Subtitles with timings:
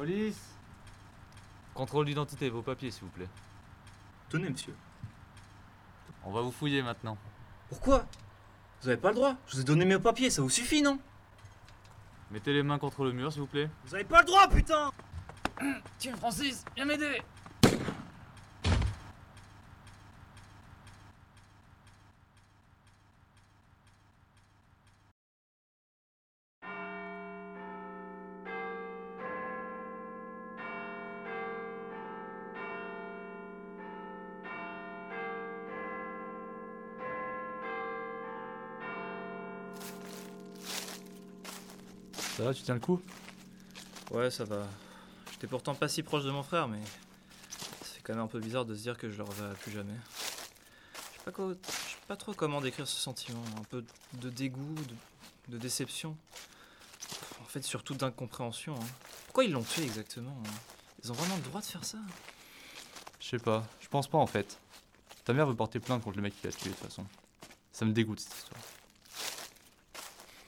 [0.00, 0.56] Police
[1.74, 3.28] Contrôle d'identité, vos papiers, s'il vous plaît.
[4.30, 4.74] Tenez, monsieur.
[6.24, 7.18] On va vous fouiller maintenant.
[7.68, 8.06] Pourquoi?
[8.80, 9.36] Vous avez pas le droit.
[9.46, 10.98] Je vous ai donné mes papiers, ça vous suffit, non?
[12.30, 13.68] Mettez les mains contre le mur, s'il vous plaît.
[13.84, 14.90] Vous avez pas le droit, putain
[15.98, 17.20] Tiens, Francis, viens m'aider
[42.40, 42.98] Ça va, tu tiens le coup?
[44.12, 44.66] Ouais, ça va.
[45.30, 46.80] J'étais pourtant pas si proche de mon frère, mais
[47.84, 49.92] c'est quand même un peu bizarre de se dire que je le reverrai plus jamais.
[51.12, 53.42] Je sais pas, quoi- je sais pas trop comment décrire ce sentiment.
[53.58, 56.16] Un peu de dégoût, de, de déception.
[57.42, 58.74] En fait, surtout d'incompréhension.
[58.74, 58.86] hein.
[59.26, 60.50] Pourquoi ils l'ont fait exactement hein?
[61.04, 61.98] Ils ont vraiment le droit de faire ça?
[63.20, 64.58] Je sais pas, je pense pas en fait.
[65.26, 67.04] Ta mère veut porter plainte contre le mec qui l'a tué de toute façon.
[67.70, 68.60] Ça me dégoûte cette histoire.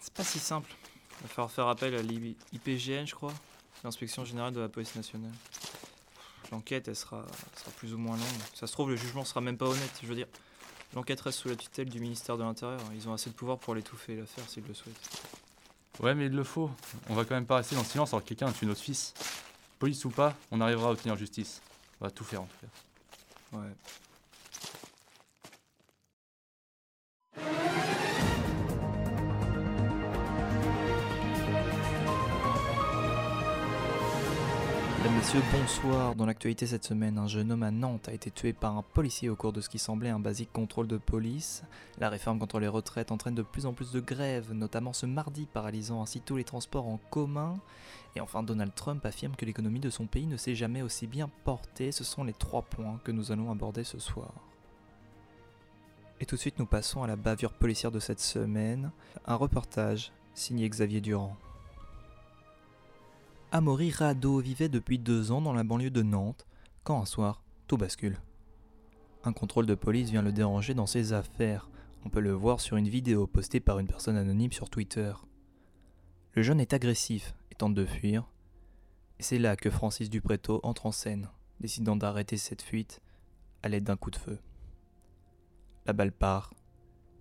[0.00, 0.74] C'est pas si simple.
[1.22, 3.32] Il va falloir faire appel à l'IPGN, je crois,
[3.84, 5.30] l'inspection générale de la police nationale.
[6.50, 8.42] L'enquête, elle sera, elle sera plus ou moins longue.
[8.54, 10.00] Ça se trouve, le jugement sera même pas honnête.
[10.02, 10.26] Je veux dire,
[10.94, 12.80] l'enquête reste sous la tutelle du ministère de l'Intérieur.
[12.94, 15.10] Ils ont assez de pouvoir pour l'étouffer, l'affaire, s'ils le souhaitent.
[16.00, 16.70] Ouais, mais il le faut.
[17.08, 18.80] On va quand même pas rester dans le silence alors que quelqu'un a tué notre
[18.80, 19.14] fils.
[19.78, 21.62] Police ou pas, on arrivera à obtenir justice.
[22.00, 23.58] On va tout faire en tout cas.
[23.58, 23.72] Ouais.
[35.02, 36.14] Mesdames, Messieurs, bonsoir.
[36.14, 39.28] Dans l'actualité cette semaine, un jeune homme à Nantes a été tué par un policier
[39.30, 41.64] au cours de ce qui semblait un basique contrôle de police.
[41.98, 45.48] La réforme contre les retraites entraîne de plus en plus de grèves, notamment ce mardi,
[45.52, 47.58] paralysant ainsi tous les transports en commun.
[48.14, 51.28] Et enfin, Donald Trump affirme que l'économie de son pays ne s'est jamais aussi bien
[51.42, 51.90] portée.
[51.90, 54.32] Ce sont les trois points que nous allons aborder ce soir.
[56.20, 58.92] Et tout de suite, nous passons à la bavure policière de cette semaine.
[59.26, 61.36] Un reportage signé Xavier Durand.
[63.54, 66.46] Amaury Rado vivait depuis deux ans dans la banlieue de Nantes,
[66.84, 68.16] quand un soir, tout bascule.
[69.24, 71.68] Un contrôle de police vient le déranger dans ses affaires.
[72.06, 75.12] On peut le voir sur une vidéo postée par une personne anonyme sur Twitter.
[76.32, 78.26] Le jeune est agressif et tente de fuir.
[79.18, 81.28] C'est là que Francis Dupréto entre en scène,
[81.60, 83.02] décidant d'arrêter cette fuite
[83.62, 84.38] à l'aide d'un coup de feu.
[85.84, 86.54] La balle part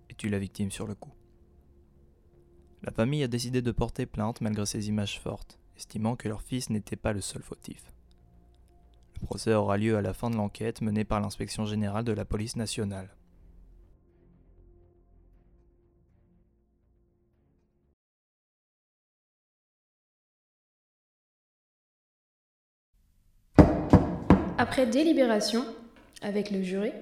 [0.08, 1.12] et tue la victime sur le coup.
[2.82, 6.70] La famille a décidé de porter plainte malgré ces images fortes, estimant que leur fils
[6.70, 7.92] n'était pas le seul fautif.
[9.20, 12.24] Le procès aura lieu à la fin de l'enquête menée par l'inspection générale de la
[12.24, 13.08] police nationale.
[24.58, 25.64] Après délibération
[26.20, 26.92] avec le jury,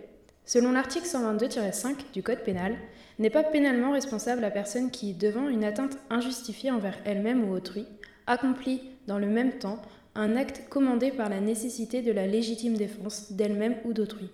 [0.46, 2.76] selon l'article 122-5 du Code pénal,
[3.18, 7.86] n'est pas pénalement responsable la personne qui, devant une atteinte injustifiée envers elle-même ou autrui,
[8.26, 9.80] accomplit dans le même temps
[10.14, 14.28] un acte commandé par la nécessité de la légitime défense d'elle-même ou d'autrui,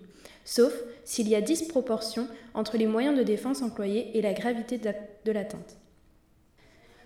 [0.44, 0.72] sauf
[1.04, 4.94] s'il y a disproportion entre les moyens de défense employés et la gravité de la-
[5.24, 5.76] de l'atteinte.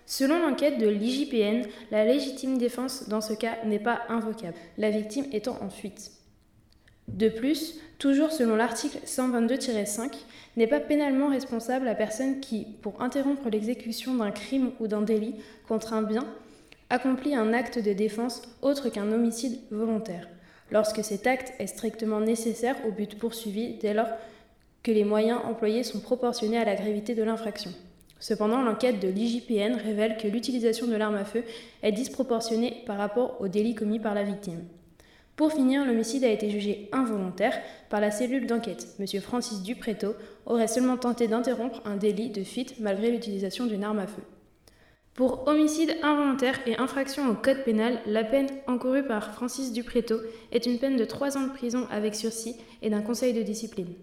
[0.05, 5.25] Selon l'enquête de l'IJPN, la légitime défense dans ce cas n'est pas invocable, la victime
[5.31, 6.11] étant en fuite.
[7.07, 10.25] De plus, toujours selon l'article 122-5,
[10.57, 15.35] n'est pas pénalement responsable la personne qui, pour interrompre l'exécution d'un crime ou d'un délit
[15.67, 16.25] contre un bien,
[16.91, 20.27] accomplit un acte de défense autre qu'un homicide volontaire,
[20.71, 24.09] lorsque cet acte est strictement nécessaire au but poursuivi dès lors
[24.83, 27.71] que les moyens employés sont proportionnés à la gravité de l'infraction.
[28.19, 31.43] Cependant, l'enquête de l'IJPN révèle que l'utilisation de l'arme à feu
[31.81, 34.63] est disproportionnée par rapport au délit commis par la victime.
[35.37, 37.57] Pour finir, l'homicide a été jugé involontaire
[37.89, 38.95] par la cellule d'enquête.
[38.99, 40.13] Monsieur Francis Dupréto
[40.45, 44.21] aurait seulement tenté d'interrompre un délit de fuite malgré l'utilisation d'une arme à feu.
[45.13, 50.15] Pour homicide involontaire et infraction au code pénal, la peine encourue par Francis Dupréto
[50.53, 53.93] est une peine de 3 ans de prison avec sursis et d'un conseil de discipline.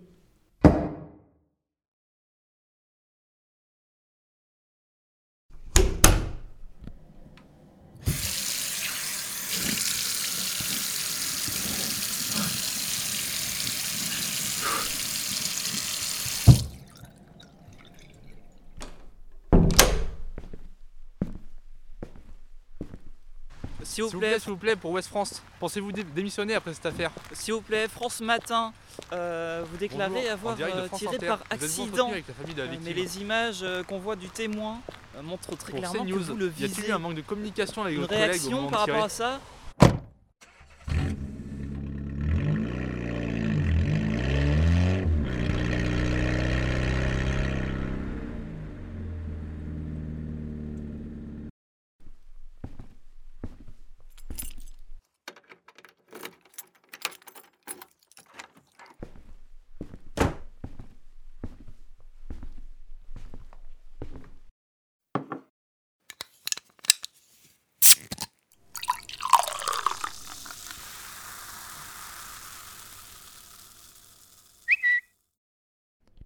[23.89, 27.11] S'il vous plaît, s'il vous plaît, pour West France, pensez-vous dé- démissionner après cette affaire
[27.33, 28.73] s'il vous plaît, France Matin,
[29.13, 31.27] euh, vous déclarez Bonjour, avoir de euh, tiré Inter.
[31.27, 32.11] par accident.
[32.11, 34.79] avec la Euh, mais les images qu'on voit du témoin
[35.23, 36.89] montrent très Pour clairement que vous le y a-t-il visez.
[36.89, 39.09] eu un manque de communication avec Une votre collègue au réaction moment par rapport à
[39.09, 39.41] ça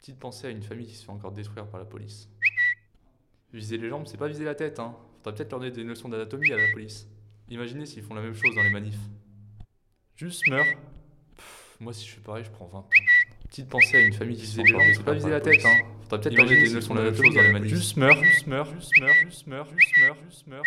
[0.03, 2.29] Petite pensée à une famille qui se fait encore détruire par la police.
[3.53, 4.97] Viser les jambes, c'est pas viser la tête, hein.
[5.19, 7.07] Faudrait peut-être leur donner des leçons d'anatomie à la police.
[7.49, 8.99] Imaginez s'ils font la même chose dans les manifs.
[10.17, 10.67] Juste meurs.
[11.37, 12.89] Pff, moi, si je fais pareil, je prends 20 ans.
[13.49, 15.63] Petite pensée à une famille qui se fait encore détruire pas la viser la police.
[15.63, 15.87] tête, hein.
[16.03, 19.15] Faudrait peut-être leur donner des leçons la d'anatomie meurs, juste meurs, juste meurs, juste meurs,
[19.15, 20.65] juste meurs, juste meurs, juste meurs.